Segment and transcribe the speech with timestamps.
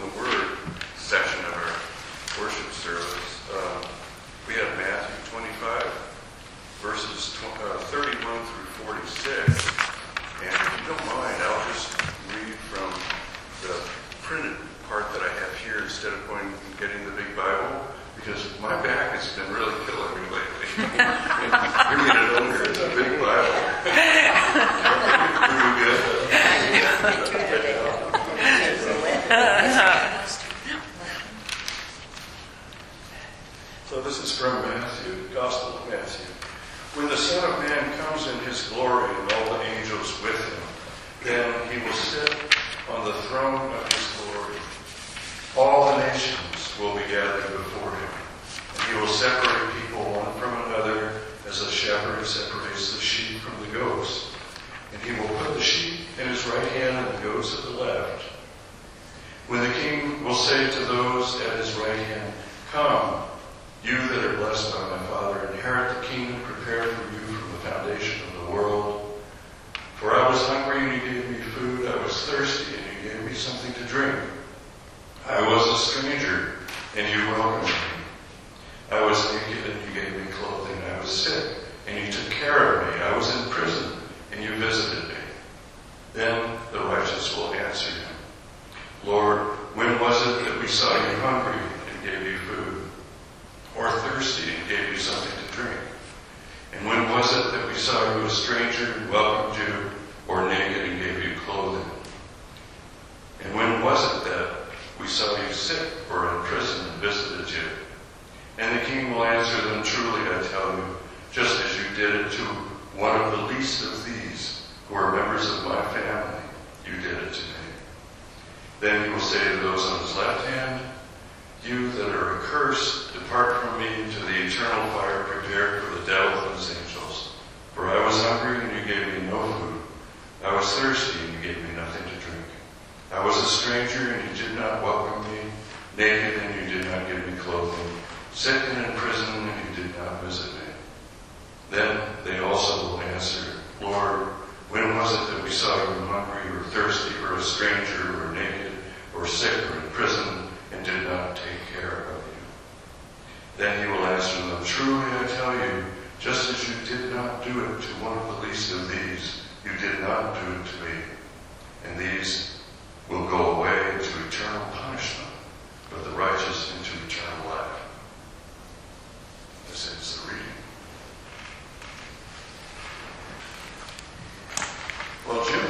[0.00, 0.23] the Word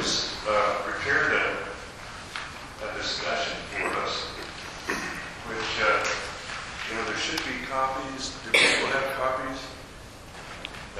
[0.05, 1.57] Jim's uh, prepared a,
[2.85, 4.21] a discussion for us,
[5.47, 6.05] which, uh,
[6.89, 8.37] you know, there should be copies.
[8.45, 9.57] Do people have copies?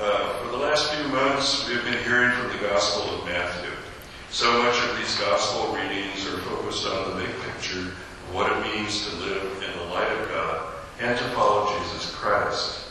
[0.01, 3.69] Uh, for the last few months, we've been hearing from the Gospel of Matthew.
[4.31, 8.73] So much of these Gospel readings are focused on the big picture of what it
[8.73, 12.87] means to live in the light of God and to follow Jesus Christ.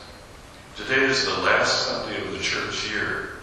[0.76, 3.33] Today is the last Sunday of the church year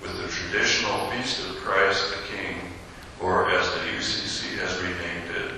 [0.00, 2.56] with the traditional Feast of Christ the King,
[3.20, 5.52] or as the UCC has renamed it,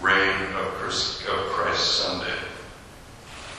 [0.00, 0.72] Reign of
[1.50, 2.38] Christ, Sunday.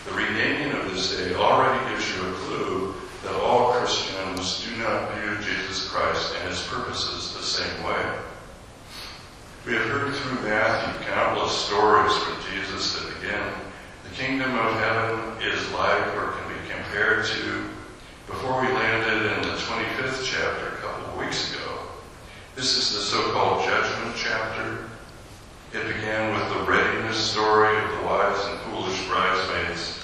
[0.06, 5.14] The renaming of this day already gives you a clue that all Christians do not
[5.16, 8.20] view Jesus Christ and his purposes the same way.
[9.66, 13.44] We have heard through Matthew countless stories from Jesus that begin,
[14.04, 17.70] the kingdom of heaven is like or can be compared to
[18.28, 21.80] before we landed in the 25th chapter a couple of weeks ago.
[22.56, 24.80] This is the so-called judgment chapter.
[25.72, 30.00] It began with the readiness story of the wise and foolish bridesmaids.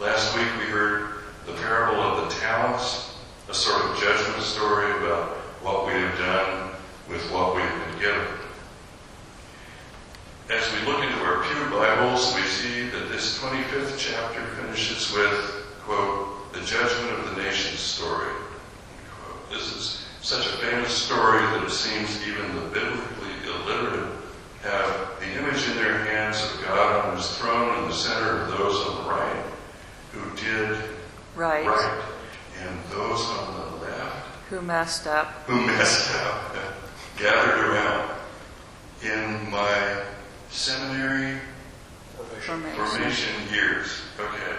[0.00, 3.16] Last week we heard the parable of the talents,
[3.50, 6.70] a sort of judgment story about what we have done
[7.06, 8.26] with what we have been given.
[10.48, 15.66] As we look into our Pew Bibles, we see that this 25th chapter finishes with,
[15.82, 18.28] quote, the judgment of the nations story.
[19.50, 24.10] This is such a famous story that it seems even the biblically illiterate
[24.62, 28.50] have the image in their hands of God on his throne in the center of
[28.56, 29.44] those on the right
[30.12, 30.78] who did
[31.34, 31.66] Right.
[31.66, 32.02] right
[32.60, 35.26] and those on the left Who messed up?
[35.46, 36.54] who messed up
[37.18, 38.10] gathered around
[39.02, 40.02] in my
[40.50, 41.38] seminary
[42.46, 42.86] Formation.
[42.86, 43.88] formation years.
[44.20, 44.56] Okay.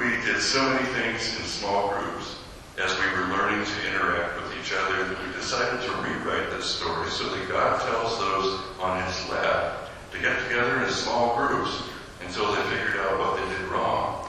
[0.00, 2.38] We did so many things in small groups
[2.78, 6.64] as we were learning to interact with each other that we decided to rewrite this
[6.64, 11.82] story so that God tells those on his left to get together in small groups
[12.24, 14.26] until they figured out what they did wrong.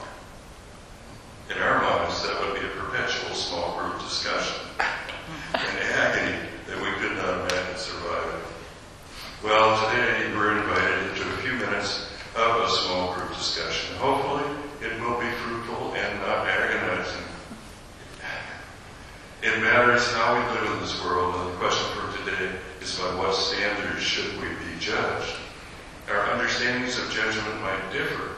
[1.48, 4.66] In our minds, that would be a perpetual small group discussion,
[5.54, 5.64] an
[5.96, 6.36] agony
[6.66, 8.42] that we could not imagine surviving.
[9.42, 13.96] Well, today we're invited into a few minutes of a small group discussion.
[13.96, 14.44] Hopefully,
[14.82, 17.22] it will be fruitful and not agonizing.
[19.42, 23.12] It matters how we live in this world, and the question for today is by
[23.16, 25.34] what standards should we be judged?
[26.08, 28.36] Our understandings of judgment might differ,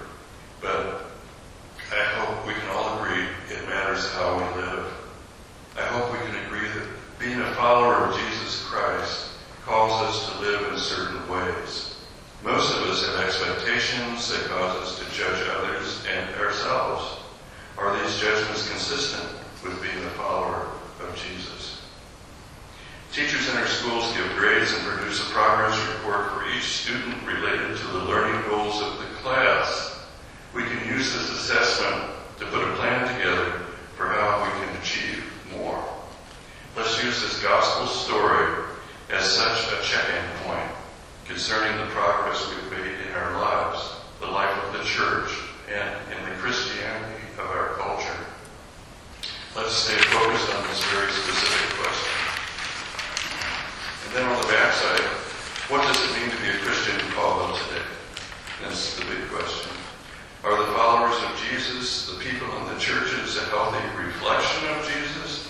[0.63, 1.11] but
[1.93, 4.87] I hope we can all agree it matters how we live.
[5.77, 9.29] I hope we can agree that being a follower of Jesus Christ
[9.67, 11.97] calls us to live in certain ways.
[12.43, 17.21] Most of us have expectations that cause us to judge others and ourselves.
[17.77, 19.29] Are these judgments consistent
[19.63, 20.74] with being a follower
[21.09, 21.83] of Jesus?
[23.13, 27.77] Teachers in our schools give grades and produce a progress report for each student related
[27.77, 30.01] to the learning goals of the class.
[30.53, 33.63] We can use this assessment to put a plan together
[33.97, 35.25] for how we can achieve
[35.57, 35.83] more.
[36.77, 38.65] Let's use this gospel story
[39.11, 40.71] as such a check-in point
[41.27, 45.31] concerning the progress we've made in our lives, the life of the church,
[45.73, 47.04] and in the Christianity.
[49.55, 52.11] Let's stay focused on this very specific question.
[54.03, 55.07] And then on the backside,
[55.71, 57.87] what does it mean to be a Christian in Colville today?
[58.61, 59.71] That's the big question.
[60.43, 65.47] Are the followers of Jesus, the people in the churches, a healthy reflection of Jesus?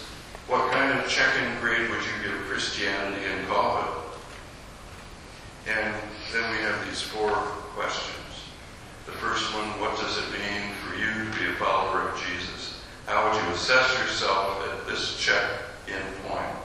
[0.49, 4.05] What kind of check-in grade would you give Christianity in Colville?
[5.67, 5.97] And
[6.31, 7.33] then we have these four
[7.73, 8.53] questions.
[9.07, 12.64] The first one, what does it mean for you to be a follower of Jesus?
[13.07, 16.57] How would you assess yourself at this check-in point?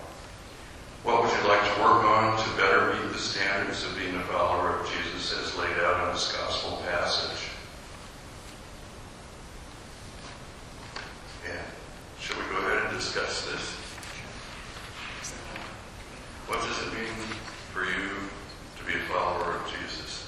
[1.04, 4.24] What would you like to work on to better meet the standards of being a
[4.24, 7.50] follower of Jesus as laid out in this gospel passage?
[11.46, 11.60] And
[12.20, 13.76] shall we go ahead and discuss this?
[16.48, 17.14] What does it mean
[17.74, 18.10] for you
[18.78, 20.26] to be a follower of Jesus?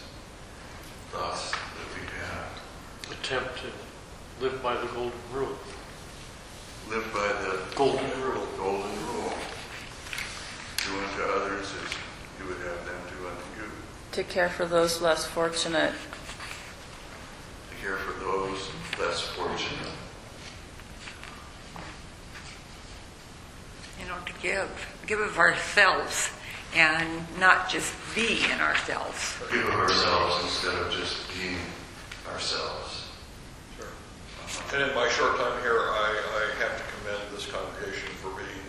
[1.11, 3.19] Thoughts that we have.
[3.19, 5.57] attempt to live by the golden rule.
[6.89, 8.47] Live by the Golden rule.
[8.57, 9.33] golden rule.
[10.77, 11.93] Do unto others as
[12.39, 13.71] you would have them do unto you.
[14.13, 15.91] To care for those less fortunate.
[17.69, 19.91] To care for those less fortunate.
[23.99, 24.69] you know, to give,
[25.05, 26.31] give of ourselves
[26.73, 29.35] and not just be in ourselves.
[29.51, 31.57] Give of ourselves instead of just being
[32.31, 33.07] ourselves.
[33.77, 33.91] Sure.
[34.73, 38.63] And in my short time here, I, I have to commend this congregation for being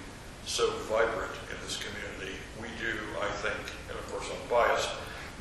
[0.45, 2.37] so vibrant in this community.
[2.61, 4.91] We do, I think, and of course I'm biased,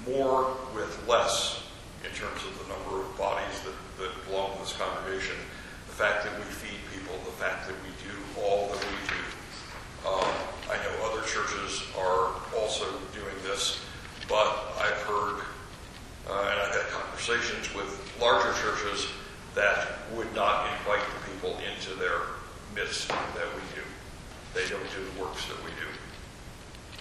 [0.08, 1.64] more with less
[2.04, 5.36] in terms of the number of bodies that, that belong to this congregation.
[5.88, 9.22] The fact that we feed people, the fact that we do all that we do.
[10.08, 10.34] Um,
[10.70, 13.80] I know other churches are also doing this,
[14.28, 15.44] but I've heard
[16.30, 17.90] uh, and I've had conversations with
[18.22, 19.08] larger churches
[19.56, 22.40] that would not invite the people into their
[22.76, 23.84] midst that we do.
[24.54, 25.90] They don't do the works that we do.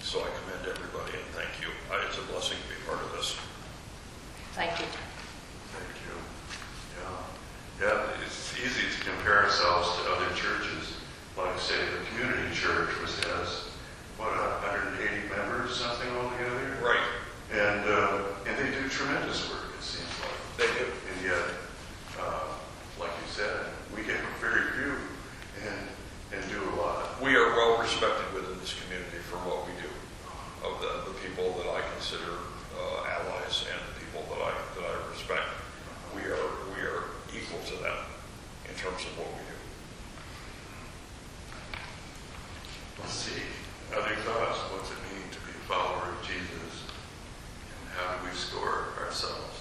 [0.01, 1.69] So I commend everybody and thank you.
[1.91, 3.37] Uh, It's a blessing to be part of this.
[4.53, 4.85] Thank you.
[5.71, 6.15] Thank you.
[6.99, 7.87] Yeah.
[7.87, 10.99] Yeah, it's easy to compare ourselves to other churches.
[11.37, 13.71] Like, say, the community church, which has,
[14.17, 16.75] what, 180 members, something altogether?
[16.83, 17.07] Right.
[17.51, 20.35] And, uh, and they do tremendous work, it seems like.
[20.59, 20.91] They do.
[20.91, 21.45] And yet,
[22.19, 22.51] uh,
[22.99, 24.95] like you said, we get very few
[25.63, 25.87] and,
[26.35, 27.21] and do a lot.
[27.21, 29.89] We are well respected within this community for what we do.
[30.61, 32.37] Of the, the people that I consider
[32.77, 35.49] uh, allies and the people that I, that I respect,
[36.15, 37.97] we are, we are equal to them
[38.69, 39.57] in terms of what we do.
[43.01, 43.41] Let's see.
[43.91, 44.59] Other thoughts?
[44.71, 46.85] What's it mean to be a follower of Jesus?
[46.85, 49.51] And how do we score ourselves?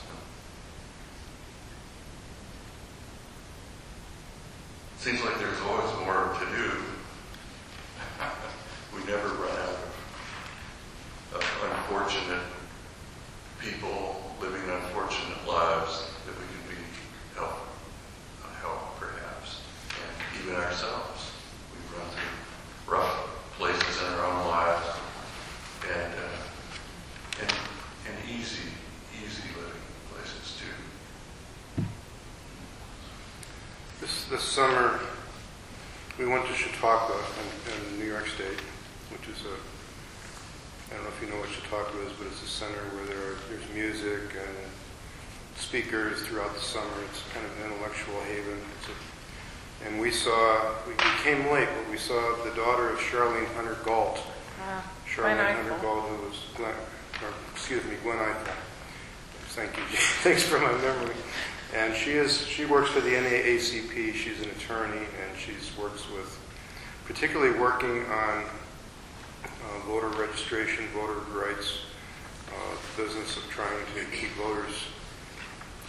[4.98, 6.72] Seems like there's always more to do.
[8.94, 9.78] we never run out
[11.32, 12.42] of, of unfortunate
[13.60, 16.82] people living unfortunate lives that we can be
[17.34, 17.56] help,
[18.60, 21.32] help perhaps, and even ourselves.
[21.72, 24.86] We run through rough places in our own lives,
[25.88, 27.52] and uh, and
[28.06, 28.68] and easy,
[29.16, 29.82] easy living
[30.12, 31.84] places too.
[34.00, 34.98] This, this summer,
[36.18, 38.58] we went to Chautauqua in, in New York State,
[39.14, 39.54] which is a
[40.90, 43.22] I don't know if you know what Chautauqua is, but it's a center where there
[43.30, 44.56] are, there's music and
[45.54, 46.90] speakers throughout the summer.
[47.08, 48.58] It's kind of an intellectual haven.
[48.74, 52.98] It's a, and we saw, we we came late, but we saw the daughter of
[52.98, 54.18] Charlayne Hunter-Gault.
[54.66, 56.74] Ah, Charlayne Hunter-Gault, who was Glenn,
[57.22, 58.58] or, excuse me, Gwen Ifill.
[59.54, 59.84] Thank you.
[60.26, 61.14] Thanks for my memory.
[61.74, 64.14] And she is, she works for the NAACP.
[64.14, 66.38] She's an attorney, and she's works with,
[67.06, 68.44] particularly working on
[69.44, 71.82] uh, voter registration, voter rights,
[72.48, 74.74] uh, the business of trying to keep voters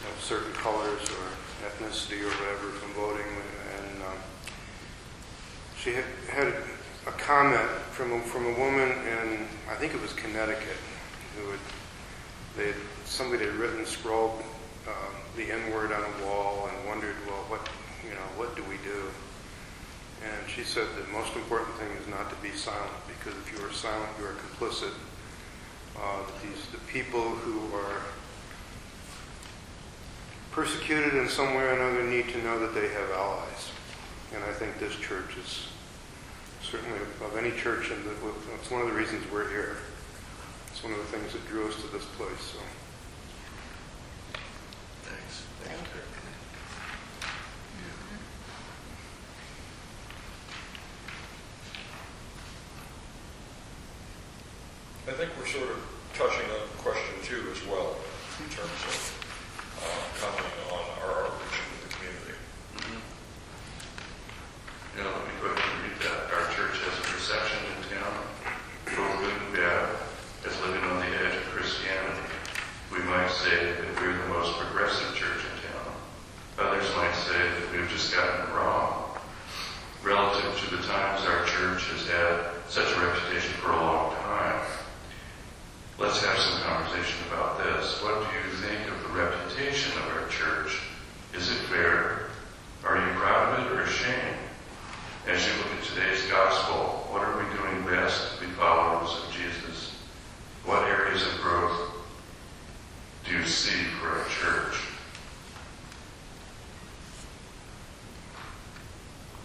[0.08, 3.26] of certain colors or ethnicity or whatever from voting.
[3.78, 4.18] And um,
[5.78, 6.54] she had, had
[7.08, 10.78] a comment from a, from a woman in, I think it was Connecticut,
[11.38, 11.60] who had,
[12.56, 14.44] they had, somebody had written, scrawled
[14.88, 14.92] uh,
[15.36, 17.70] the N word on a wall and wondered, well, what,
[18.04, 19.10] you know, what do we do?
[20.24, 23.66] And she said the most important thing is not to be silent, because if you
[23.66, 24.94] are silent, you are complicit.
[25.98, 28.02] Uh, these the people who are
[30.52, 33.72] persecuted in some way or another need to know that they have allies.
[34.34, 35.68] And I think this church is
[36.62, 38.00] certainly of any church, and
[38.56, 39.78] it's one of the reasons we're here.
[40.68, 42.54] It's one of the things that drew us to this place.
[42.54, 42.60] So.
[55.12, 55.78] I think we're sort of
[56.14, 58.00] touching on question two as well,
[58.40, 58.96] in terms of
[59.84, 62.38] uh, commenting on our outreach to the community.
[64.96, 66.32] Yeah, let me go ahead and read that.
[66.32, 68.14] Our church has a perception in town,
[68.88, 70.00] both good and bad,
[70.48, 72.32] as living on the edge of Christianity.
[72.96, 75.92] We might say that we're the most progressive church in town.
[76.62, 79.18] Others might say that we've just gotten it wrong.
[80.04, 84.62] Relative to the times our church has had such a reputation for a long time.
[86.02, 88.02] Let's have some conversation about this.
[88.02, 90.82] What do you think of the reputation of our church?
[91.36, 92.32] Is it fair?
[92.84, 94.38] Are you proud of it or ashamed?
[95.28, 99.32] As you look at today's gospel, what are we doing best to be followers of
[99.32, 99.94] Jesus?
[100.66, 101.92] What areas of growth
[103.24, 104.82] do you see for our church?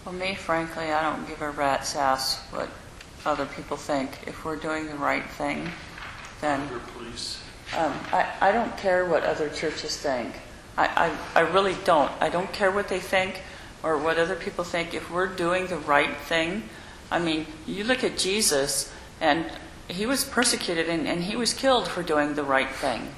[0.07, 2.69] Well, me, frankly, I don't give a rat's ass what
[3.25, 4.29] other people think.
[4.29, 5.69] If we're doing the right thing,
[6.41, 6.61] then
[7.77, 10.37] um, I, I don't care what other churches think.
[10.79, 12.13] I, I, I really don't.
[12.21, 13.43] I don't care what they think
[13.83, 14.95] or what other people think.
[14.95, 16.63] If we're doing the right thing,
[17.11, 19.47] I mean, you look at Jesus, and
[19.89, 23.09] he was persecuted and, and he was killed for doing the right thing.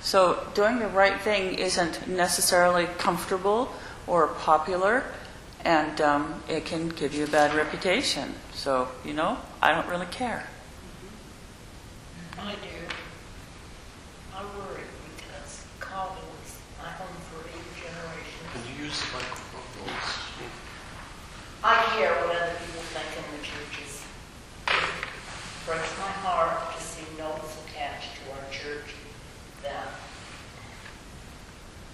[0.00, 3.72] So, doing the right thing isn't necessarily comfortable
[4.08, 5.04] or popular,
[5.64, 8.34] and um, it can give you a bad reputation.
[8.52, 10.46] So, you know, I don't really care.
[12.38, 12.78] I do.
[14.34, 14.84] I worry
[15.16, 18.48] because Colville was my home for eight generations.
[18.52, 19.48] Can you use the microphone.
[21.64, 24.02] I care what other people think in the churches.
[24.68, 28.94] It breaks my heart to see notes attached to our church
[29.62, 29.90] that,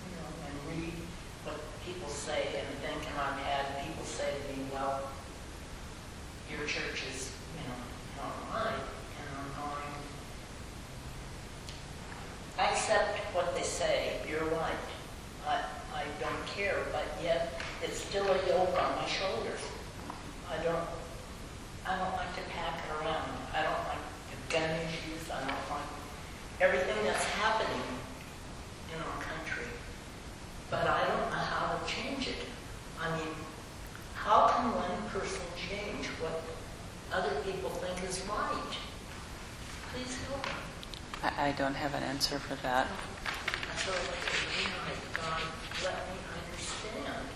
[0.04, 0.94] you know, and read
[1.44, 5.08] what people say and think, and I've had people say to me, well,
[6.50, 7.80] your church is, you know,
[8.20, 8.84] not right,
[9.18, 9.92] and I'm going,
[12.58, 14.84] I accept what they say, you're right.
[15.46, 19.60] I, I don't care, but yet it's still a yoke on my shoulders.
[20.50, 20.88] I don't,
[21.86, 23.28] I don't like to pack it around.
[23.52, 25.94] I don't like the gun issues, I don't like
[26.60, 27.82] everything that's happening
[28.94, 29.66] in our country.
[30.70, 32.46] But I don't know how to change it.
[33.00, 33.34] I mean,
[34.14, 36.42] how can one person change what
[37.12, 38.72] other people think is right?
[39.92, 40.52] Please help me.
[41.44, 42.86] I, don't have an answer for that.
[43.76, 43.92] So,
[45.84, 46.16] let me
[46.48, 47.26] understand.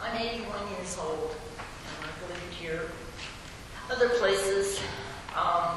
[0.00, 2.90] I'm 81 years old, and I've lived here,
[3.90, 4.80] other places,
[5.36, 5.76] um,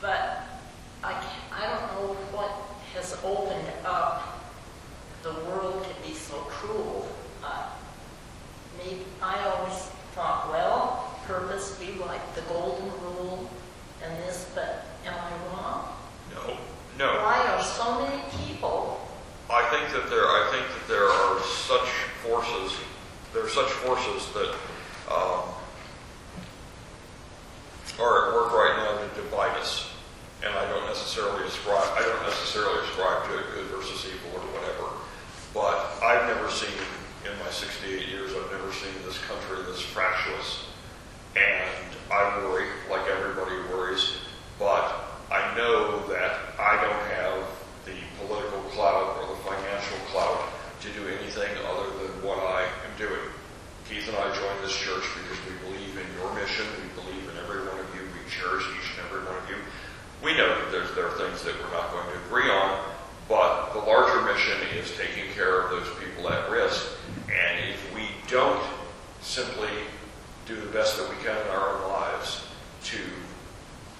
[0.00, 0.44] but
[1.04, 2.50] I, ca- I don't know what
[2.94, 4.48] has opened up
[5.22, 7.06] the world to be so cruel.
[7.44, 7.68] Uh,
[8.78, 9.78] me, I always
[10.14, 13.50] thought, well, purpose be like the golden rule
[14.02, 15.92] and this, but am I wrong?
[16.32, 16.56] No,
[16.98, 17.20] no.
[17.20, 19.06] Why are so many people,
[19.50, 21.88] I think that there, I think that there are such
[22.24, 22.80] forces,
[23.34, 24.54] there are such forces that
[25.12, 25.44] um,
[28.00, 29.90] are at work right now to divide us.
[30.42, 34.46] And I don't necessarily ascribe, I don't necessarily ascribe to it good versus evil or
[34.56, 34.96] whatever.
[35.52, 36.72] But I've never seen,
[37.26, 40.68] in my 68 years, I've never seen this country this fractious
[41.36, 44.16] and I worry, like everybody worries,
[44.58, 47.44] but I know that I don't have
[47.84, 50.48] the political clout or the financial clout
[50.80, 53.20] to do anything other than what I am doing.
[53.88, 56.64] Keith and I joined this church because we believe in your mission.
[56.80, 58.02] We believe in every one of you.
[58.02, 59.56] We cherish each and every one of you.
[60.24, 62.84] We know that there's, there are things that we're not going to agree on,
[63.28, 66.88] but the larger mission is taking care of those people at risk.
[67.28, 68.62] And if we don't
[69.20, 69.70] simply
[70.48, 72.46] do the best that we can in our own lives
[72.82, 72.96] to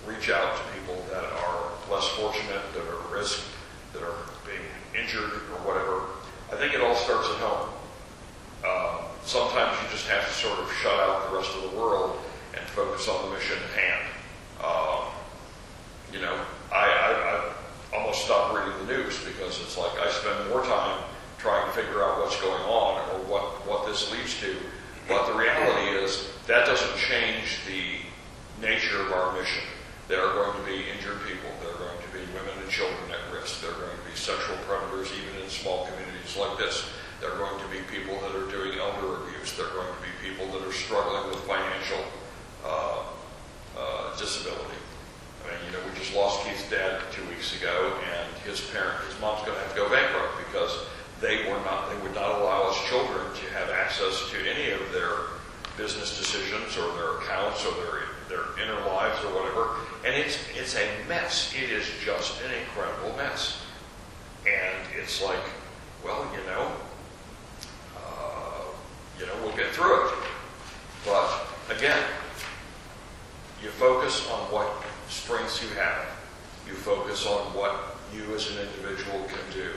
[0.06, 3.44] reach out to people that are less fortunate, that are at risk,
[3.92, 4.64] that are being
[4.96, 6.04] injured or whatever,
[6.50, 7.68] I think it all starts at home.
[8.64, 12.18] Uh, sometimes you just have to sort of shut out the rest of the world
[12.56, 14.06] and focus on the mission at hand.
[14.62, 15.10] Um,
[16.14, 16.38] you know,
[16.70, 21.02] I, I, I almost stopped reading the news because it's like I spend more time
[21.42, 24.54] trying to figure out what's going on or what, what this leads to.
[25.08, 27.98] But the reality is that doesn't change the
[28.62, 29.66] nature of our mission.
[30.06, 31.50] There are going to be injured people.
[31.58, 33.58] There are going to be women and children at risk.
[33.58, 36.86] There are going to be sexual predators even in small communities like this.
[37.18, 39.58] There are going to be people that are doing elder abuse.
[39.58, 42.06] There are going to be people that are struggling with financial
[42.64, 43.02] uh,
[43.76, 44.76] uh, disability.
[45.44, 48.98] I mean, you know, we just lost Keith's dad two weeks ago, and his parent,
[49.06, 50.84] his mom's going to have to go bankrupt because
[51.20, 54.80] they were not, they would not allow his children to have access to any of
[54.92, 55.38] their
[55.76, 59.76] business decisions or their accounts or their their inner lives or whatever.
[60.04, 61.54] And it's it's a mess.
[61.56, 63.62] It is just an incredible mess.
[64.44, 65.42] And it's like,
[66.04, 66.72] well, you know,
[67.96, 68.62] uh,
[69.18, 70.14] you know, we'll get through it.
[71.06, 72.02] But again,
[73.62, 74.70] you focus on what
[75.08, 76.06] strengths you have.
[76.66, 79.70] You focus on what you as an individual can do.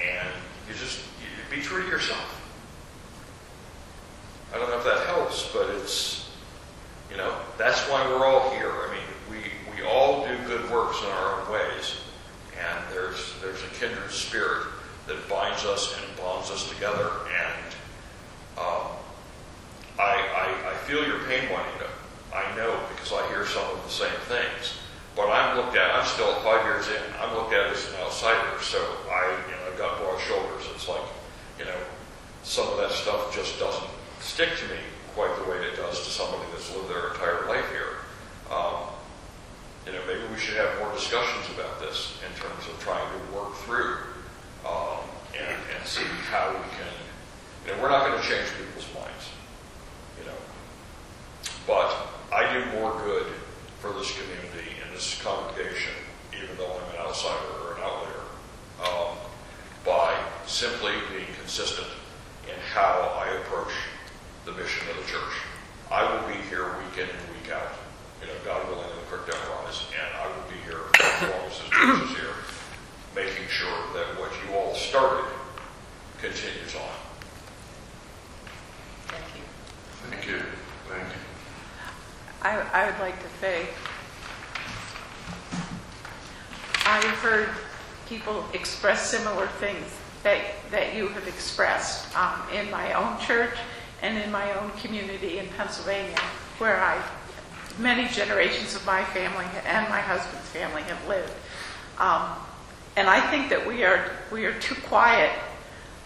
[0.00, 0.28] And
[0.68, 2.36] you just you be true to yourself.
[4.54, 6.30] I don't know if that helps, but it's,
[7.10, 7.36] you know,
[7.70, 8.66] that's why we're all here.
[8.68, 9.38] I mean, we,
[9.70, 12.02] we all do good works in our own ways.
[12.58, 14.66] And there's, there's a kindred spirit
[15.06, 17.12] that binds us and bonds us together.
[17.30, 17.70] And
[18.58, 18.90] um,
[20.00, 21.86] I, I, I feel your pain, Juanita.
[22.34, 24.74] I know because I hear some of the same things.
[25.14, 28.60] But I'm looked at, I'm still five years in, I'm looked at as an outsider.
[28.62, 28.78] So
[29.08, 30.66] I, you know, I've got broad shoulders.
[30.74, 31.06] It's like,
[31.56, 31.78] you know,
[32.42, 34.80] some of that stuff just doesn't stick to me
[35.14, 38.02] quite the way it does to somebody that's lived their entire life here.
[38.50, 38.90] Um,
[39.86, 43.34] you know, maybe we should have more discussions about this in terms of trying to
[43.34, 43.96] work through
[44.66, 45.02] um,
[45.34, 46.94] and, and see how we can.
[47.66, 49.30] You know, we're not going to change people's minds.
[50.20, 50.38] You know,
[51.66, 51.90] but
[52.32, 53.26] I do more good
[53.80, 55.92] for this community and this congregation,
[56.36, 58.22] even though I'm an outsider or an outlier,
[58.84, 59.16] um,
[59.84, 60.14] by
[60.46, 61.88] simply being consistent
[62.46, 63.72] in how I approach
[64.50, 65.34] the mission of the church.
[65.90, 67.70] I will be here week in and week out.
[68.20, 71.46] You know, God willing, the creek don't rise, and I will be here as long
[71.46, 72.34] as this church is here,
[73.14, 75.30] making sure that what you all started
[76.20, 76.94] continues on.
[79.06, 79.42] Thank you.
[80.10, 80.46] Thank you.
[80.88, 81.20] Thank you.
[82.42, 83.66] I, I would like to say,
[86.86, 87.48] I've heard
[88.08, 89.86] people express similar things
[90.22, 93.54] that, that you have expressed um, in my own church
[94.02, 96.18] and in my own community in Pennsylvania,
[96.58, 97.02] where I,
[97.78, 101.32] many generations of my family and my husband's family have lived.
[101.98, 102.30] Um,
[102.96, 105.30] and I think that we are, we are too quiet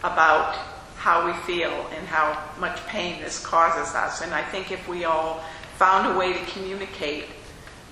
[0.02, 0.56] about
[0.96, 4.22] how we feel and how much pain this causes us.
[4.22, 5.42] And I think if we all
[5.76, 7.26] found a way to communicate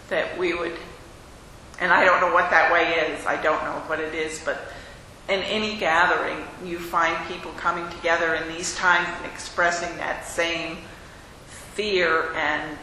[0.09, 0.77] that we would,
[1.81, 4.59] and I don't know what that way is, I don't know what it is, but
[5.29, 10.79] in any gathering, you find people coming together in these times and expressing that same
[11.47, 12.77] fear and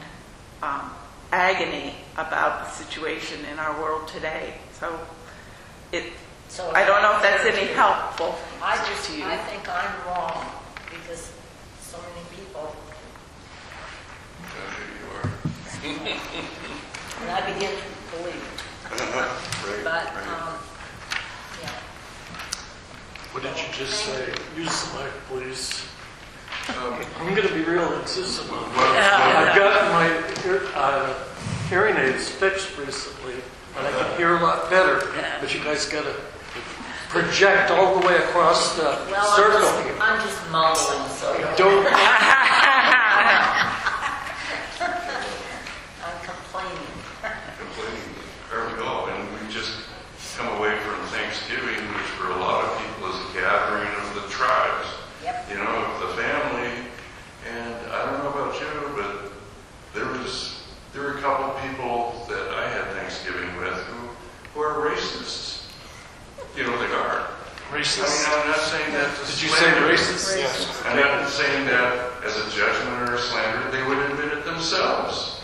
[0.63, 0.89] um,
[1.31, 4.53] agony about the situation in our world today.
[4.73, 4.99] So
[5.91, 6.05] it,
[6.47, 9.25] So I don't know if that's I- any helpful I just, to you.
[9.25, 10.45] I think I'm wrong
[10.89, 11.31] because
[11.81, 12.75] so many people,
[15.83, 16.11] There you are.
[17.21, 18.65] and I begin to believe.
[19.83, 20.58] But, um, yeah.
[23.41, 24.33] What did you just say?
[24.57, 25.85] Use the mic, please.
[26.77, 29.47] Um, I'm going to be real insistent on what- that.
[29.49, 30.07] I've gotten my
[30.51, 31.13] ear- uh,
[31.69, 33.35] hearing aids fixed recently,
[33.77, 35.01] and I can hear a lot better.
[35.39, 36.15] But you guys got to
[37.07, 39.61] project all the way across the Well, I'm circle.
[39.61, 41.87] just, I'm just mumbling, so Don't.
[46.03, 46.93] I'm complaining.
[47.57, 48.09] complaining,
[48.53, 49.07] aren't we all?
[49.07, 49.71] And we just
[50.37, 54.29] come away from Thanksgiving, which for a lot of people is a gathering of the
[54.29, 54.87] tribes.
[55.23, 55.47] Yep.
[55.51, 56.71] You know, of the family.
[57.51, 59.31] And I don't know about you, but
[59.93, 61.13] there was there
[67.71, 68.01] Racist.
[68.01, 69.93] I mean, I'm not saying that to Did you say slander.
[69.93, 70.37] racist?
[70.37, 70.81] Yes.
[70.85, 73.71] I'm not saying that as a judgment or a slander.
[73.71, 75.39] They would admit it themselves.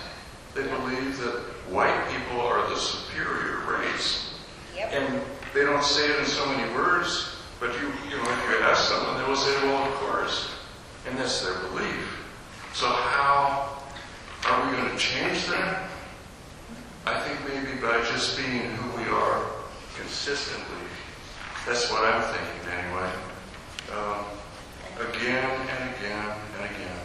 [0.55, 1.35] They believe that
[1.69, 4.33] white people are the superior race.
[4.75, 4.91] Yep.
[4.91, 5.21] And
[5.53, 8.89] they don't say it in so many words, but you, you know, if you ask
[8.89, 10.49] someone, they will say, well, of course.
[11.07, 12.25] And that's their belief.
[12.73, 13.81] So how
[14.47, 15.89] are we going to change that?
[17.05, 19.45] I think maybe by just being who we are
[19.95, 20.75] consistently.
[21.65, 23.09] That's what I'm thinking anyway.
[23.97, 24.21] Um,
[25.09, 26.29] again and again
[26.61, 26.99] and again.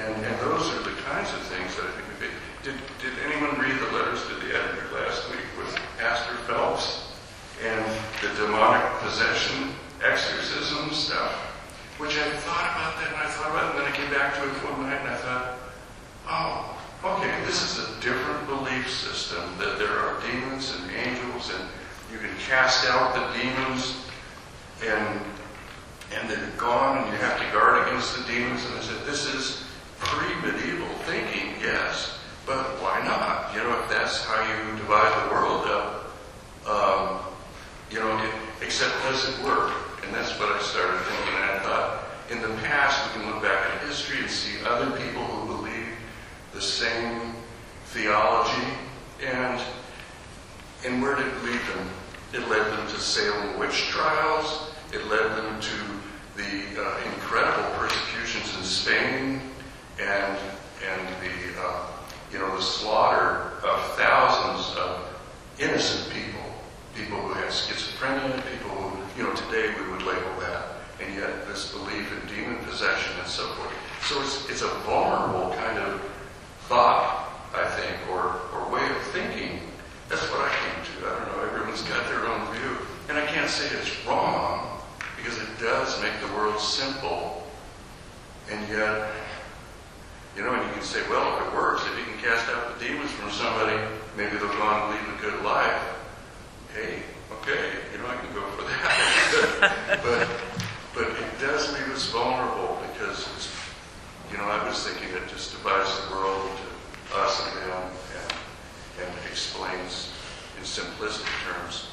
[0.00, 2.32] And, and those are the kinds of things that I think would be.
[2.64, 7.12] Did, did anyone read the letters to the editor last week with Pastor Phelps
[7.62, 7.84] and
[8.24, 11.32] the demonic possession exorcism stuff?
[11.98, 14.32] Which I thought about that and I thought about it and then I came back
[14.36, 15.58] to it one night and I thought,
[16.26, 21.68] oh, okay, this is a different belief system that there are demons and angels and
[22.12, 23.96] you can cast out the demons
[24.86, 25.20] and
[26.14, 28.64] and they're gone and you have to guard against the demons.
[28.66, 29.64] And I said, this is
[29.98, 33.54] pre-medieval thinking, yes, but why not?
[33.54, 36.04] You know, if that's how you divide the world up,
[36.66, 37.20] um,
[37.90, 39.72] you know, it, except does it work?
[40.04, 41.34] And that's what I started thinking.
[41.34, 44.90] And I thought, in the past, we can look back at history and see other
[44.98, 45.88] people who believe
[46.52, 47.34] the same
[47.86, 48.68] theology,
[49.24, 49.60] and
[50.84, 51.90] and where did it lead them?
[52.34, 54.70] It led them to Salem witch trials.
[54.92, 55.76] It led them to
[56.36, 59.40] the uh, incredible persecutions in Spain
[59.98, 60.38] and
[60.84, 61.86] and the uh,
[62.34, 65.06] you know the slaughter of thousands of
[65.60, 66.42] innocent people,
[66.96, 71.46] people who had schizophrenia, people who you know today we would label that, and yet
[71.46, 73.70] this belief in demon possession and so forth.
[74.02, 76.02] So it's it's a vulnerable kind of
[76.66, 79.60] thought, I think, or or way of thinking.
[80.08, 81.06] That's what I came to.
[81.06, 81.44] I don't know.
[81.44, 82.78] Everyone's got their own view,
[83.10, 84.82] and I can't say it's wrong
[85.16, 87.46] because it does make the world simple,
[88.50, 89.08] and yet,
[90.36, 92.78] you know, and you can say, well, if it works, if you can cast out
[92.78, 93.76] the demons from somebody,
[94.16, 95.82] maybe they'll go on and lead a good life.
[96.74, 97.02] Hey,
[97.40, 100.00] okay, you know, I can go for that.
[100.02, 100.28] but,
[100.94, 103.48] but it does leave us vulnerable because, it's,
[104.30, 107.82] you know, I was thinking it just divides the world into us and them
[108.18, 110.10] and, and explains
[110.58, 111.90] in simplistic terms,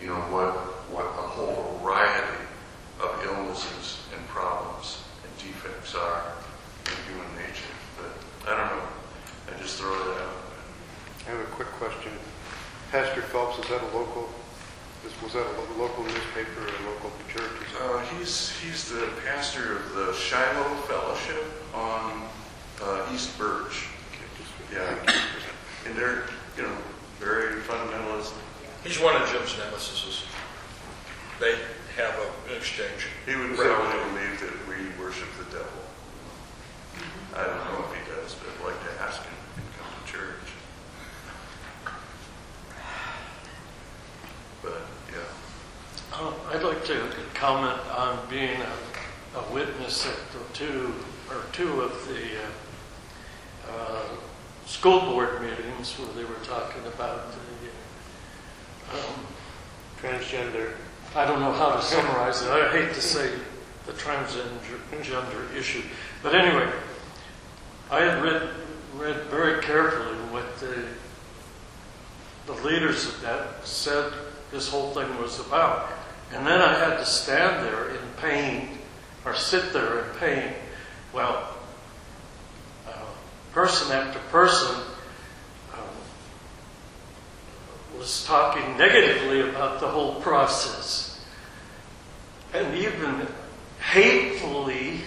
[0.00, 0.52] you know, what,
[0.88, 2.40] what a whole variety
[3.00, 6.32] of illnesses and problems and defects are
[6.86, 7.74] in human nature.
[7.96, 8.88] But I don't know.
[9.52, 10.34] I just throw that out.
[11.26, 12.12] I have a quick question.
[13.66, 14.28] Is that a local,
[15.04, 17.50] is- was that a lo- local newspaper or a local church?
[17.82, 21.42] Uh, he's he's the pastor of the Shiloh Fellowship
[21.74, 22.28] on
[22.80, 23.88] uh, East Birch.
[24.14, 24.94] Okay, Yeah.
[25.84, 26.76] And they're, you know,
[27.18, 28.34] very fundamentalist.
[28.84, 30.22] He's one of Jim's nemesis.
[31.40, 31.56] They
[31.96, 33.08] have a- an exchange.
[33.26, 35.82] He would probably believe that we worship the devil.
[37.34, 39.90] I don't know if he does, but I'd like to ask him if he come
[40.06, 40.52] to church.
[44.62, 44.80] But,
[45.12, 46.18] yeah.
[46.18, 50.94] Uh, I'd like to comment on being a, a witness at the two,
[51.30, 54.08] or two of the uh, uh,
[54.64, 59.26] school board meetings where they were talking about the, um,
[60.00, 60.72] Transgender,
[61.16, 62.50] I don't know how to summarize it.
[62.50, 63.32] I hate to say
[63.86, 65.82] the transgender issue.
[66.22, 66.70] But anyway,
[67.90, 68.50] I had read,
[68.94, 70.84] read very carefully what the,
[72.44, 74.12] the leaders of that said
[74.52, 75.88] this whole thing was about.
[76.34, 78.78] And then I had to stand there in pain,
[79.24, 80.52] or sit there in pain,
[81.14, 81.48] Well,
[82.86, 82.92] uh,
[83.52, 84.76] person after person
[85.72, 85.80] um,
[87.98, 91.05] was talking negatively about the whole process.
[92.56, 93.26] And even
[93.80, 95.00] hatefully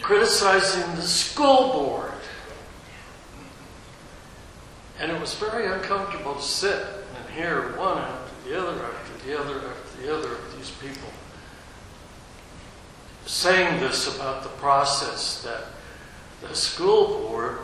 [0.00, 2.12] criticizing the school board.
[4.98, 6.74] And it was very uncomfortable to sit
[7.16, 11.08] and hear one after the other, after the other, after the other of these people
[13.26, 15.64] saying this about the process that
[16.46, 17.58] the school board,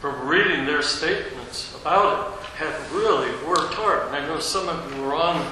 [0.00, 4.08] from reading their statements about it, had really worked hard.
[4.08, 5.46] And I know some of you were on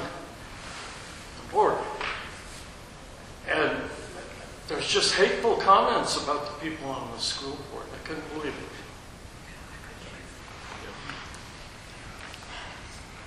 [1.50, 1.78] board.
[3.48, 3.80] And
[4.68, 7.86] there's just hateful comments about the people on the school board.
[7.92, 8.68] I couldn't believe it.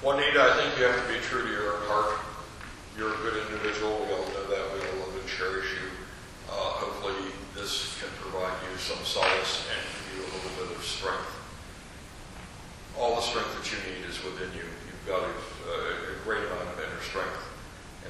[0.03, 2.17] Juanita, I think you have to be true to your heart.
[2.97, 4.01] You're a good individual.
[4.05, 4.73] We all know that.
[4.73, 5.89] We all love and cherish you.
[6.49, 10.83] Uh, hopefully, this can provide you some solace and give you a little bit of
[10.83, 11.37] strength.
[12.97, 14.65] All the strength that you need is within you.
[14.65, 17.50] You've got a, a great amount of inner strength.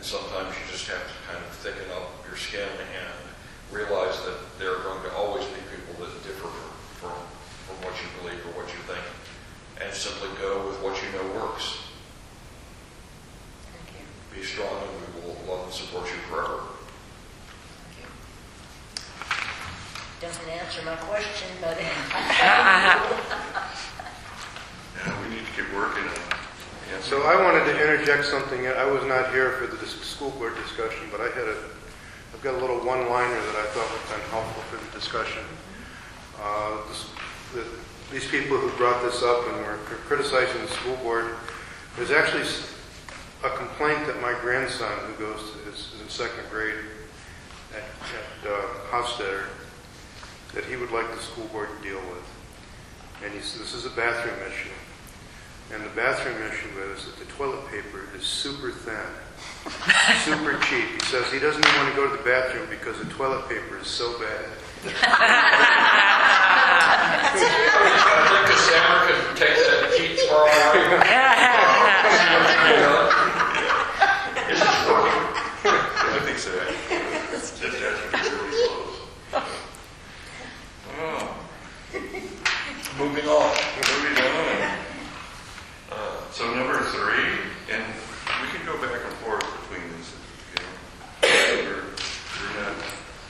[0.01, 3.13] And sometimes you just have to kind of thicken up your skin and
[3.69, 7.13] realize that there are going to always be people that differ from, from,
[7.69, 9.05] from what you believe or what you think.
[9.77, 11.85] And simply go with what you know works.
[13.69, 14.01] Thank you.
[14.33, 16.65] Be strong and we will love and support you forever.
[17.85, 18.09] Thank you.
[20.17, 21.93] Doesn't answer my question, but Yeah,
[24.97, 25.21] uh-huh.
[25.21, 26.30] we need to keep working on it.
[26.99, 28.67] So I wanted to interject something.
[28.67, 31.55] I was not here for the school board discussion, but I had a,
[32.33, 35.43] I've got a little one-liner that I thought would have been helpful for the discussion.
[36.39, 37.05] Uh, this-
[37.53, 37.65] the-
[38.11, 41.37] These people who brought this up and were criticizing the school board,
[41.95, 42.43] there's actually
[43.43, 46.75] a complaint that my grandson, who goes to, is is in second grade
[47.73, 49.45] at at, uh, Hofstetter,
[50.53, 52.25] that he would like the school board to deal with.
[53.23, 54.75] And he this is a bathroom issue.
[55.73, 58.95] And the bathroom issue is that the toilet paper is super thin,
[60.25, 60.83] super cheap.
[61.01, 63.77] He says he doesn't even want to go to the bathroom because the toilet paper
[63.77, 64.45] is so bad.
[64.83, 64.89] I
[67.37, 70.51] think Cassandra can take that and keep tomorrow
[70.89, 70.99] morning.
[76.03, 76.51] I think so.
[77.31, 79.43] Just as you really close.
[80.99, 81.37] Oh,
[82.97, 83.55] Moving on.
[83.77, 84.20] moving on.
[86.91, 87.39] Three,
[87.71, 87.87] and
[88.43, 90.11] we can go back and forth between these,
[90.51, 90.75] you know.
[91.63, 92.75] We're, we're not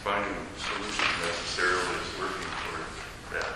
[0.02, 2.90] finding solutions necessarily as working toward
[3.38, 3.54] that.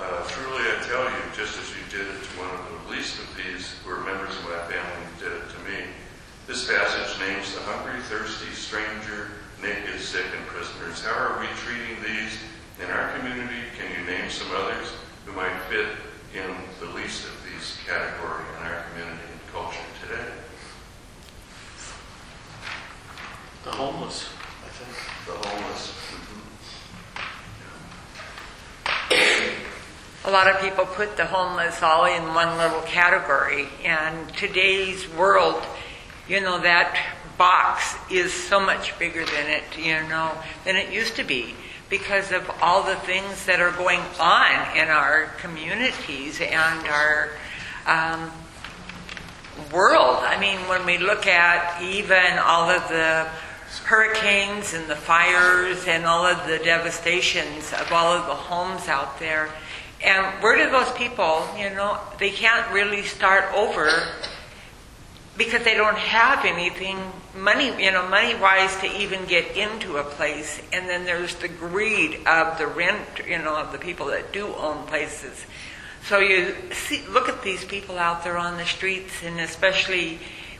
[0.00, 3.20] Uh, Truly, I tell you, just as you did it to one of the least
[3.20, 5.92] of these, who are members of my family, you did it to me.
[6.48, 9.28] This passage names the hungry, thirsty, stranger,
[9.60, 11.04] naked, sick, and prisoners.
[11.04, 12.32] How are we treating these
[12.80, 13.60] in our community?
[13.76, 14.88] Can you name some others
[15.28, 16.00] who might fit
[16.32, 16.48] in
[16.80, 20.32] the least of these category in our community and culture today?
[23.62, 24.30] The homeless,
[24.64, 24.96] I think.
[25.26, 25.94] The homeless.
[30.24, 35.62] A lot of people put the homeless all in one little category, and today's world,
[36.28, 36.98] you know, that
[37.38, 40.32] box is so much bigger than it, you know,
[40.64, 41.54] than it used to be
[41.88, 47.28] because of all the things that are going on in our communities and our
[47.86, 48.30] um,
[49.72, 50.18] world.
[50.20, 53.28] I mean, when we look at even all of the
[53.84, 59.18] hurricanes and the fires and all of the devastations of all of the homes out
[59.18, 59.48] there,
[60.04, 63.90] and where do those people, you know, they can't really start over
[65.36, 66.98] because they don't have anything
[67.36, 70.60] money, you know, money wise to even get into a place.
[70.72, 74.48] And then there's the greed of the rent, you know, of the people that do
[74.54, 75.46] own places.
[76.04, 80.18] So you see, look at these people out there on the streets, and especially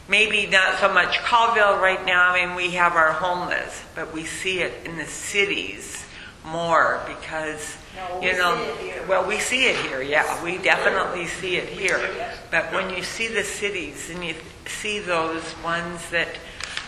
[0.08, 2.32] maybe not so much Colville right now.
[2.32, 6.04] I mean, we have our homeless, but we see it in the cities
[6.44, 8.56] more because No, you know.
[8.56, 9.06] see it here.
[9.08, 10.02] Well, we see it here.
[10.02, 12.00] Yeah, we definitely see it here.
[12.50, 14.34] But when you see the cities and you
[14.66, 16.28] see those ones that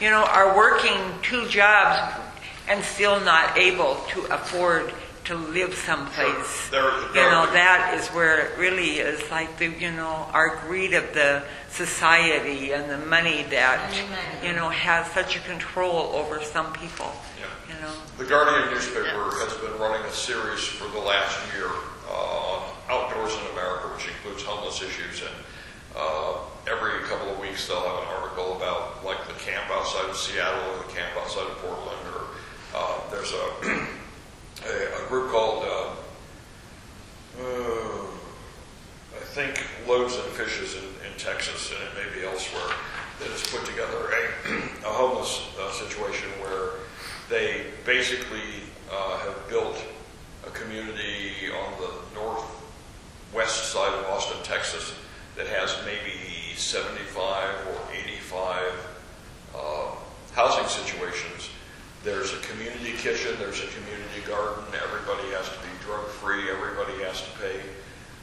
[0.01, 2.21] you know are working two jobs
[2.69, 4.93] and still not able to afford
[5.25, 6.69] to live someplace.
[6.71, 10.57] There- You there- know, that is where it really is like the, you know, our
[10.67, 14.47] greed of the society and the money that, Money, money.
[14.49, 17.47] you know, has such a control over some people, Yeah.
[17.75, 17.93] you know.
[18.19, 21.69] The Guardian newspaper has been running a series for the last year
[22.11, 25.23] uh, on outdoors in America, which includes homeless issues.
[25.23, 25.35] And
[25.97, 26.35] uh,
[26.67, 30.71] every couple of weeks they'll have an article about like the camp outside of Seattle
[30.75, 32.01] or the camp outside of Portland.
[32.15, 32.25] Or
[32.77, 33.87] uh, there's a, a, a
[35.15, 35.91] group called, uh,
[37.41, 38.07] uh,
[39.15, 42.75] I think, Loaves and Fishes in, in Texas, and it may be elsewhere,
[43.21, 46.81] that has put together a, a homeless uh, situation where
[47.31, 49.77] they basically uh, have built
[50.49, 51.31] a community
[51.65, 54.95] on the northwest side of Austin, Texas,
[55.37, 58.73] that has maybe 75 or 85
[59.55, 59.91] uh,
[60.33, 61.51] housing situations.
[62.05, 67.25] There's a community kitchen, there's a community garden, everybody has to be drug-free, everybody has
[67.25, 67.65] to pay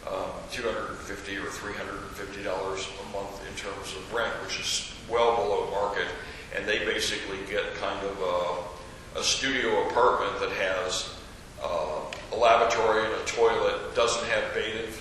[0.05, 1.01] um, 250
[1.37, 6.05] or 350 dollars a month in terms of rent, which is well below market.
[6.55, 8.21] And they basically get kind of
[9.15, 11.17] a, a studio apartment that has
[11.63, 14.93] uh, a lavatory and a toilet, doesn't have bathing,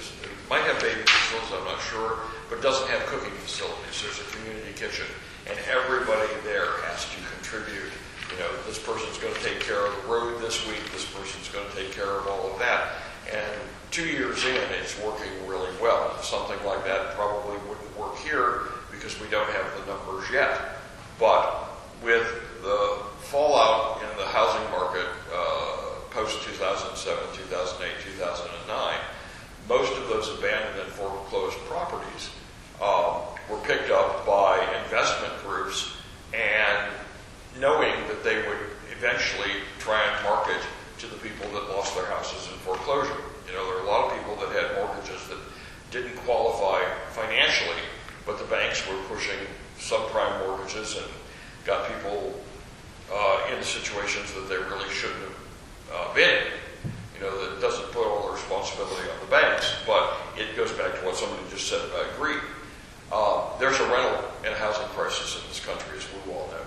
[0.48, 4.00] might have bathing facilities, I'm not sure, but doesn't have cooking facilities.
[4.00, 5.06] There's a community kitchen,
[5.52, 7.92] and everybody there has to contribute.
[8.32, 11.48] You know, this person's going to take care of the road this week, this person's
[11.48, 12.94] going to take care of all of that.
[13.32, 16.16] And two years in, it's working really well.
[16.22, 20.76] Something like that probably wouldn't work here because we don't have the numbers yet.
[21.18, 21.70] But
[22.02, 22.26] with
[22.62, 28.94] the fallout in the housing market uh, post 2007, 2008, 2009,
[29.68, 32.30] most of those abandoned and foreclosed properties
[32.80, 35.92] um, were picked up by investment groups
[36.32, 36.89] and
[37.60, 38.58] knowing that they would
[38.90, 40.60] eventually try and market
[40.98, 43.16] to the people that lost their houses in foreclosure.
[43.46, 45.38] You know, there are a lot of people that had mortgages that
[45.90, 47.80] didn't qualify financially,
[48.24, 49.38] but the banks were pushing
[49.78, 51.06] subprime mortgages and
[51.64, 52.34] got people
[53.12, 55.38] uh, in situations that they really shouldn't have
[55.92, 56.44] uh, been.
[57.14, 60.94] You know, that doesn't put all the responsibility on the banks, but it goes back
[60.94, 62.40] to what somebody just said about greed.
[63.12, 66.64] Uh, there's a rental and housing crisis in this country, as we all know,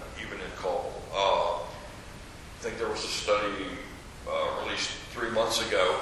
[0.64, 0.92] Colville.
[1.14, 3.66] Uh, I think there was a study
[4.28, 6.00] uh, released three months ago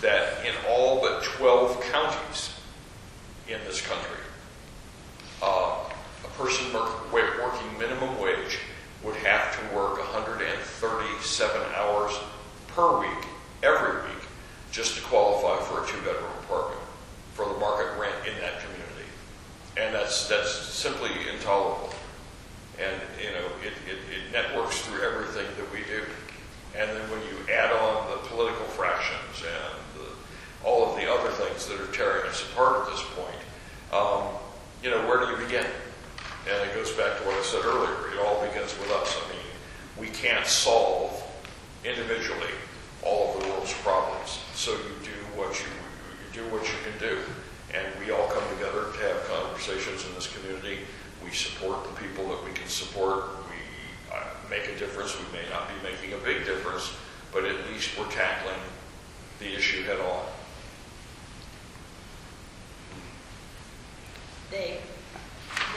[0.00, 2.54] that in all but 12 counties
[3.48, 4.16] in this country,
[5.42, 5.80] uh,
[6.24, 6.72] a person
[7.12, 8.58] working minimum wage
[9.02, 12.12] would have to work 137 hours
[12.68, 13.26] per week,
[13.62, 14.24] every week,
[14.72, 16.80] just to qualify for a two-bedroom apartment
[17.34, 19.08] for the market rent in that community.
[19.76, 21.90] And that's, that's simply intolerable.
[22.78, 26.02] And, you know, it, it, it networks through everything that we do.
[26.76, 31.30] And then when you add on the political fractions and the, all of the other
[31.30, 33.42] things that are tearing us apart at this point,
[33.92, 34.26] um,
[34.82, 35.66] you know, where do you begin?
[36.50, 38.12] And it goes back to what I said earlier.
[38.12, 39.16] It all begins with us.
[39.16, 39.46] I mean,
[39.98, 41.22] we can't solve
[41.84, 42.52] individually
[43.02, 44.40] all of the world's problems.
[44.54, 47.18] So you do what you, you do what you can do.
[47.72, 50.80] And we all come together to have conversations in this community.
[51.24, 53.24] We support the people that we can support.
[53.48, 55.16] We uh, make a difference.
[55.18, 56.92] We may not be making a big difference,
[57.32, 58.60] but at least we're tackling
[59.38, 60.24] the issue head on.
[64.50, 64.78] They,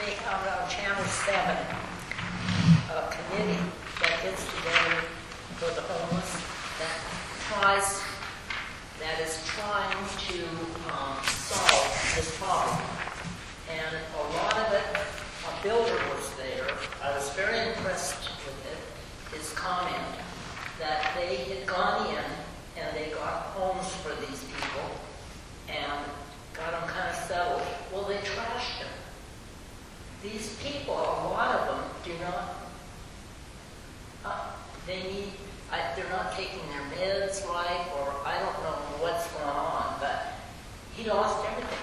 [0.04, 1.56] they have on Channel 7,
[2.90, 3.58] a committee
[4.00, 5.02] that gets together
[5.58, 6.36] for the homeless
[6.78, 6.94] that
[7.50, 8.00] tries,
[9.00, 9.90] that is trying
[10.30, 10.44] to
[10.94, 12.78] um, solve this problem.
[13.68, 14.84] And a lot of it,
[15.48, 16.68] a builder was there.
[17.02, 20.14] I was very impressed with it, his comment
[20.78, 22.24] that they had gone in
[22.80, 24.90] and they got homes for these people
[25.68, 26.04] and
[26.54, 27.62] got them kind of settled.
[27.92, 28.88] Well, they trashed them.
[30.22, 32.54] These people, a lot of them, do not,
[34.24, 34.50] uh,
[34.86, 35.32] they need,
[35.70, 40.34] I, they're not taking their meds right, or I don't know what's going on, but
[40.96, 41.78] he lost everything.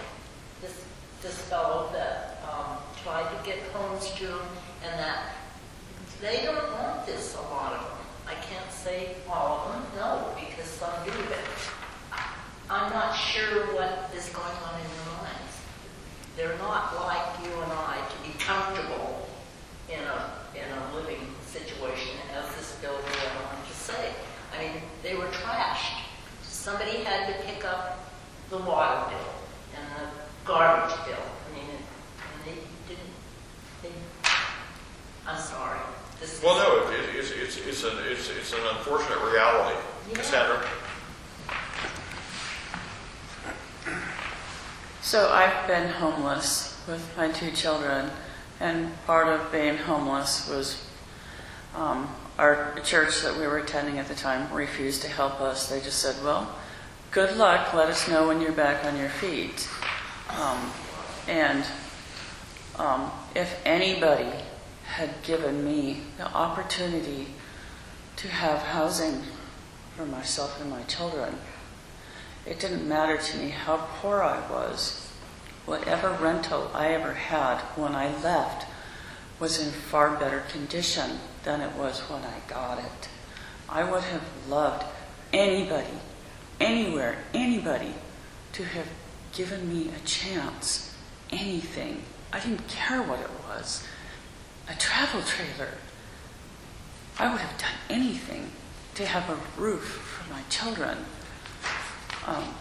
[0.61, 0.83] This,
[1.21, 4.41] this fellow that um, tried to get homes to him,
[4.83, 5.35] and that
[6.19, 7.97] they don't want this, a lot of them.
[8.27, 12.19] I can't say all of them, no, because some do, but
[12.69, 15.04] I'm not sure what is going on in.
[16.35, 19.27] They're not like you and I to be comfortable
[19.89, 24.11] in a, in a living situation, as this bill went on to say.
[24.53, 26.03] I mean, they were trashed.
[26.43, 27.99] Somebody had to pick up
[28.49, 29.33] the water bill
[29.77, 30.09] and the
[30.43, 31.15] garbage bill.
[31.15, 33.13] I mean, and they didn't,
[33.81, 33.89] they,
[35.25, 35.79] I'm sorry.
[36.19, 39.79] This Well, no, it, it's, it's, it's, an, it's, it's an unfortunate reality.
[40.11, 40.21] Yeah.
[40.21, 40.65] Sandra?
[45.05, 48.09] So I've been homeless with my two children,
[48.59, 50.83] and part of being homeless was
[51.75, 55.69] um, our church that we were attending at the time refused to help us.
[55.69, 56.55] They just said, "Well,
[57.11, 57.71] good luck.
[57.71, 59.69] Let us know when you're back on your feet."
[60.41, 60.71] Um,
[61.27, 61.63] and
[62.79, 64.31] um, if anybody
[64.85, 67.27] had given me the opportunity
[68.15, 69.21] to have housing
[69.95, 71.35] for myself and my children,
[72.45, 75.11] it didn't matter to me how poor I was.
[75.65, 78.67] Whatever rental I ever had when I left
[79.39, 83.09] was in far better condition than it was when I got it.
[83.67, 84.85] I would have loved
[85.33, 85.99] anybody,
[86.59, 87.95] anywhere, anybody
[88.53, 88.87] to have
[89.33, 90.95] given me a chance,
[91.31, 92.03] anything.
[92.31, 93.85] I didn't care what it was.
[94.69, 95.73] A travel trailer.
[97.17, 98.51] I would have done anything
[98.95, 100.97] to have a roof for my children.
[102.25, 102.55] Um,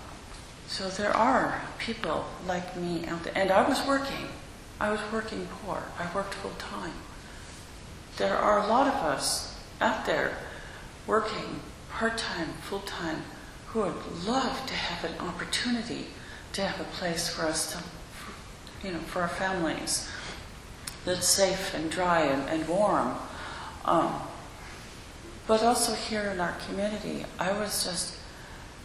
[0.66, 4.28] so there are people like me out there, and I was working.
[4.80, 5.84] I was working poor.
[5.98, 6.94] I worked full time.
[8.16, 10.36] There are a lot of us out there
[11.06, 11.60] working
[11.90, 13.22] part time, full time,
[13.68, 16.06] who would love to have an opportunity
[16.52, 20.08] to have a place for us to, you know, for our families
[21.04, 23.16] that's safe and dry and, and warm.
[23.84, 24.22] Um,
[25.46, 28.16] but also here in our community, I was just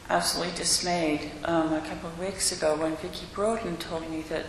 [0.10, 4.46] absolutely dismayed um, a couple of weeks ago when Vicki Broden told me that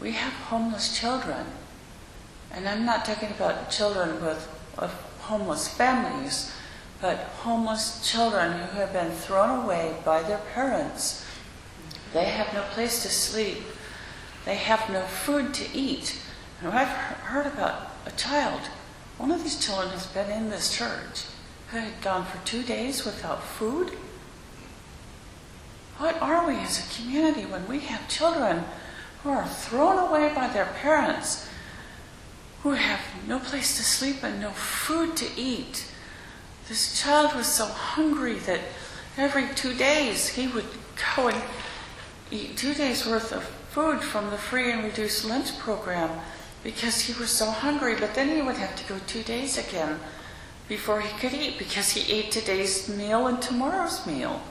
[0.00, 1.46] we have homeless children.
[2.52, 6.52] And I'm not talking about children with of homeless families,
[7.00, 11.24] but homeless children who have been thrown away by their parents.
[12.12, 13.58] They have no place to sleep.
[14.44, 16.20] They have no food to eat.
[16.60, 18.60] And I've heard about a child,
[19.18, 21.24] one of these children has been in this church,
[21.70, 23.92] who had gone for two days without food.
[25.98, 28.64] What are we as a community when we have children
[29.22, 31.48] who are thrown away by their parents,
[32.62, 35.90] who have no place to sleep and no food to eat?
[36.68, 38.60] This child was so hungry that
[39.16, 40.66] every two days he would
[41.16, 41.42] go and
[42.30, 46.10] eat two days worth of food from the free and reduced lunch program
[46.62, 49.98] because he was so hungry, but then he would have to go two days again
[50.68, 54.42] before he could eat because he ate today's meal and tomorrow's meal.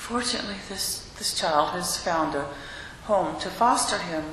[0.00, 2.48] Fortunately, this, this child has found a
[3.04, 4.24] home to foster him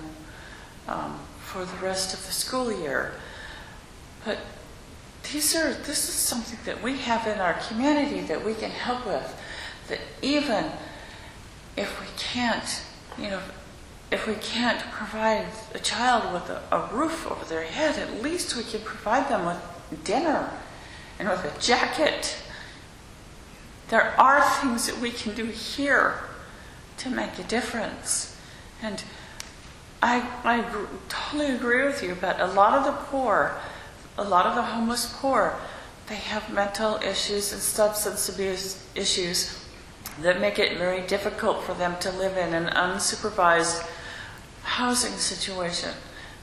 [0.88, 3.14] um, for the rest of the school year.
[4.26, 4.40] But
[5.32, 9.06] these are, this is something that we have in our community that we can help
[9.06, 9.40] with.
[9.90, 10.72] That even
[11.76, 12.82] if we can't,
[13.20, 13.42] you know,
[14.10, 15.46] if we can't provide
[15.76, 19.46] a child with a, a roof over their head, at least we can provide them
[19.46, 20.50] with dinner
[21.20, 22.38] and with a jacket.
[23.90, 26.16] There are things that we can do here
[26.98, 28.36] to make a difference.
[28.82, 29.02] And
[30.02, 30.66] I, I
[31.08, 33.56] totally agree with you, but a lot of the poor,
[34.18, 35.56] a lot of the homeless poor,
[36.08, 39.64] they have mental issues and substance abuse issues
[40.22, 43.88] that make it very difficult for them to live in an unsupervised
[44.64, 45.92] housing situation.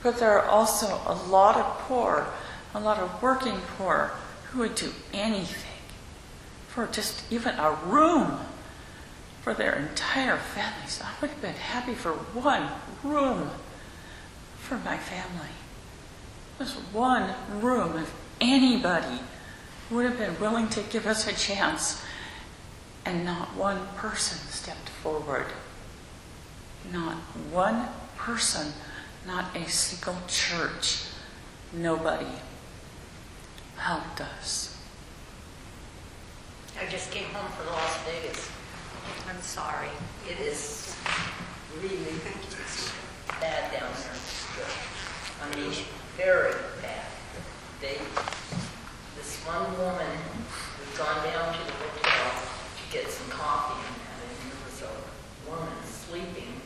[0.02, 2.26] But there are also a lot of poor,
[2.74, 4.12] a lot of working poor,
[4.50, 5.73] who would do anything
[6.74, 8.36] for just even a room
[9.42, 11.00] for their entire families.
[11.00, 12.68] I would have been happy for one
[13.04, 13.50] room
[14.58, 15.54] for my family.
[16.58, 19.20] Just one room if anybody
[19.88, 22.02] would have been willing to give us a chance.
[23.06, 25.46] And not one person stepped forward.
[26.90, 27.14] Not
[27.52, 28.72] one person,
[29.24, 31.04] not a single church.
[31.72, 32.26] Nobody
[33.76, 34.73] helped us.
[36.80, 38.50] I just came home from Las Vegas.
[39.30, 39.88] I'm sorry.
[40.28, 40.96] It is
[41.80, 42.18] really
[43.40, 44.66] bad down there.
[45.40, 45.72] I mean,
[46.16, 46.52] very
[46.82, 47.06] bad.
[47.80, 47.98] They,
[49.16, 54.26] this one woman had gone down to the hotel to get some coffee and that,
[54.42, 56.58] and there was a woman sleeping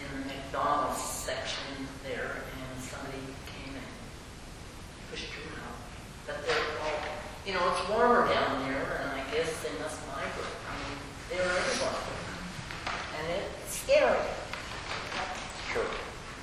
[0.00, 3.20] in the McDonald's section there, and somebody
[3.52, 3.90] came and
[5.10, 5.76] pushed her out.
[6.26, 6.96] But they're all,
[7.44, 9.05] you know, it's warmer down there,
[9.36, 10.56] and I guess they must migrate.
[10.64, 10.96] I mean,
[11.28, 12.00] they're everywhere.
[13.20, 14.24] And it's scary.
[15.72, 15.84] Sure.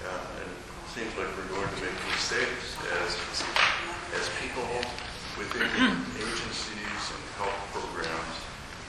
[0.06, 0.62] Yeah, and it
[0.94, 3.18] seems like we're going to make mistakes as,
[4.14, 4.66] as people
[5.41, 5.66] within
[6.22, 8.38] agencies and health programs.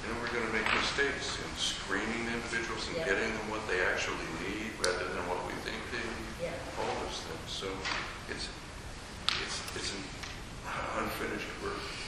[0.05, 3.09] You know, we're going to make mistakes in screening individuals and Yeah.
[3.09, 6.53] getting them what they actually need rather than what we think they need.
[6.53, 6.77] Yeah.
[6.77, 7.49] All those things.
[7.49, 7.73] So
[8.29, 8.53] it's,
[9.41, 10.05] it's, it's an
[11.01, 12.04] unfinished work for sure.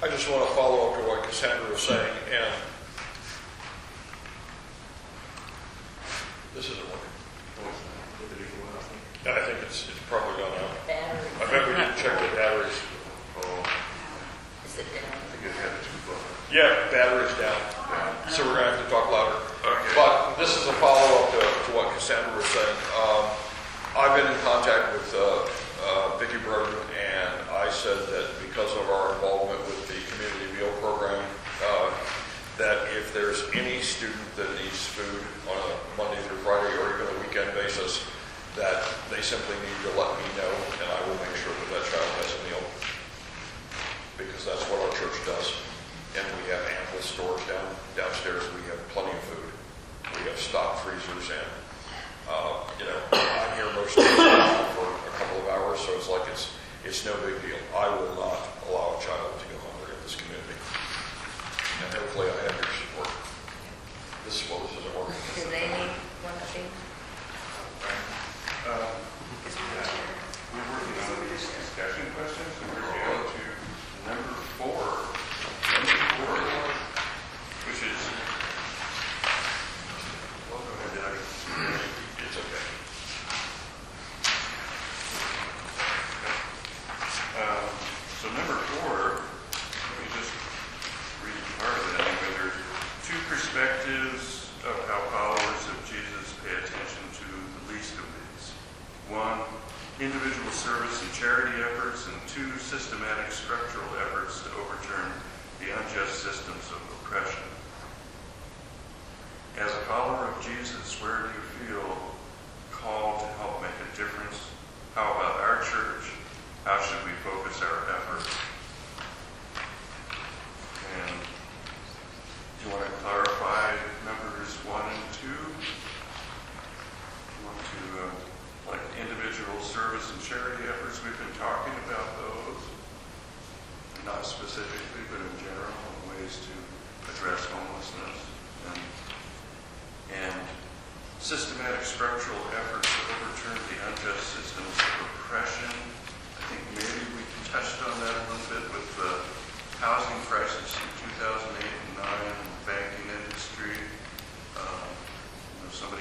[0.00, 2.54] I just want to follow up to what Cassandra was saying, and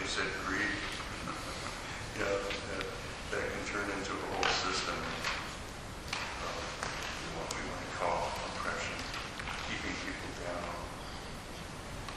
[0.08, 0.64] said greed,
[2.16, 2.86] you know, that,
[3.28, 5.28] that can turn into a whole system of
[6.16, 6.48] uh,
[7.36, 8.96] what we might call oppression,
[9.68, 10.64] keeping people down,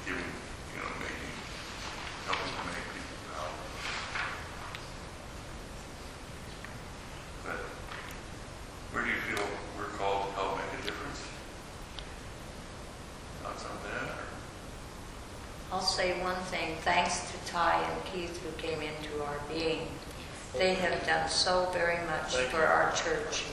[0.07, 1.35] giving, you know, making,
[2.31, 3.83] helping to make people powerless.
[7.43, 7.59] But
[8.95, 9.43] where do you feel
[9.75, 11.27] we're called to help make a difference?
[13.43, 14.15] Thoughts on that?
[14.15, 14.31] Or?
[15.75, 16.77] I'll say one thing.
[16.83, 19.89] Thanks Ty and Keith who came into our being.
[20.55, 22.65] They have done so very much Thank for you.
[22.65, 23.45] our church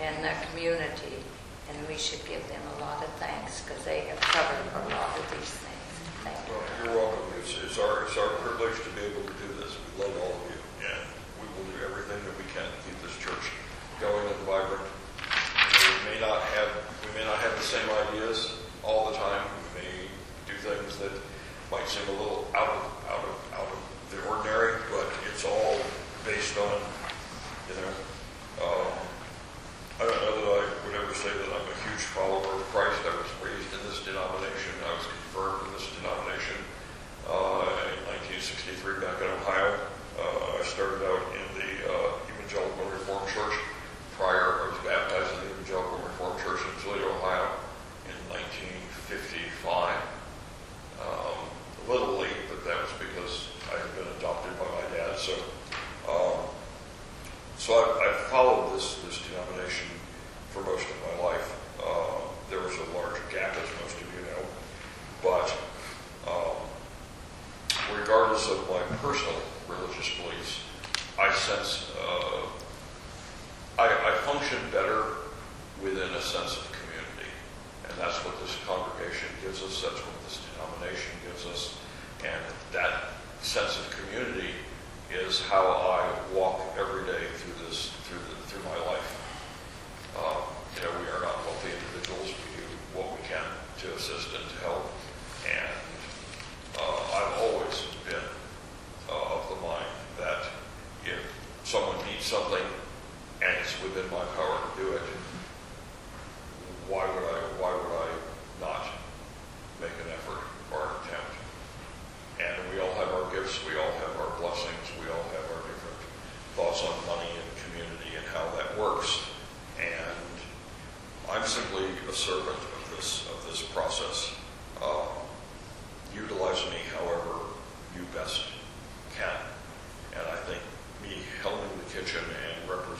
[0.00, 1.24] and the community,
[1.70, 5.16] and we should give them a lot of thanks because they have covered a lot
[5.16, 5.92] of these things.
[6.24, 6.52] Thank you.
[6.52, 7.24] Well, you're welcome.
[7.40, 9.72] It's, it's, our, it's our privilege to be able to do this.
[9.96, 10.53] We love all of you.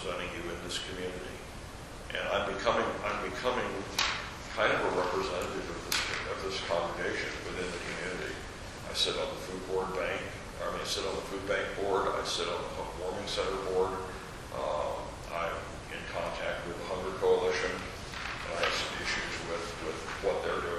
[0.04, 1.36] representing you in this community.
[2.12, 3.72] And I'm becoming, I'm becoming
[4.52, 5.98] kind of a representative of this,
[6.28, 8.36] of this congregation within the community.
[8.84, 10.20] I sit on the food board bank,
[10.60, 13.56] I mean, I sit on the food bank board, I sit on the warming center
[13.72, 13.96] board,
[14.52, 15.56] um, I'm
[15.88, 20.62] in contact with the Hunger Coalition, and I have some issues with, with what they're
[20.62, 20.73] doing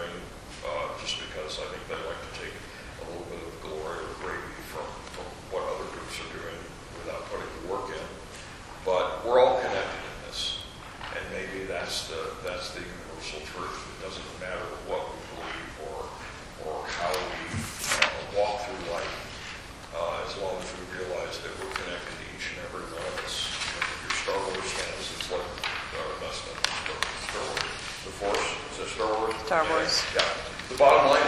[29.56, 30.04] Star Wars.
[30.14, 30.22] Yeah.
[30.68, 31.25] The bottom line